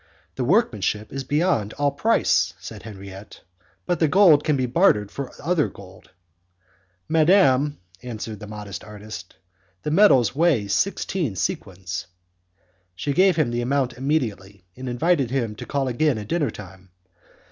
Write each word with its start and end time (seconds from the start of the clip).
"The 0.33 0.43
workmanship 0.43 1.13
is 1.13 1.23
beyond 1.23 1.73
all 1.73 1.91
price," 1.91 2.55
said 2.59 2.81
Henriette, 2.81 3.41
"but 3.85 3.99
the 3.99 4.07
gold 4.07 4.43
can 4.43 4.57
be 4.57 4.65
bartered 4.65 5.11
for 5.11 5.31
other 5.39 5.67
gold." 5.67 6.09
"Madam," 7.07 7.77
answered 8.01 8.39
the 8.39 8.47
modest 8.47 8.83
artist, 8.83 9.35
"the 9.83 9.91
medals 9.91 10.35
weigh 10.35 10.67
sixteen 10.69 11.35
sequins." 11.35 12.07
She 12.95 13.13
gave 13.13 13.35
him 13.35 13.51
the 13.51 13.61
amount 13.61 13.93
immediately, 13.93 14.63
and 14.75 14.89
invited 14.89 15.29
him 15.29 15.53
to 15.53 15.67
call 15.67 15.87
again 15.87 16.17
at 16.17 16.29
dinner 16.29 16.49
time. 16.49 16.89